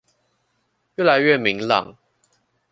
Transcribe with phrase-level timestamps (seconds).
[0.95, 1.95] 越來越明朗